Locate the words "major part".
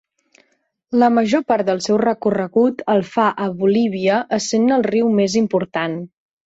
1.17-1.67